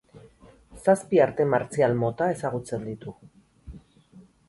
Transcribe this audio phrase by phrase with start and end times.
[0.85, 3.17] Zazpi arte martzial mota ezagutzen ditu.